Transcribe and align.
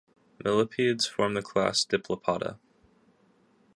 Millipedes 0.43 1.05
form 1.05 1.35
the 1.35 1.43
class 1.43 1.85
Diplopoda. 1.85 2.57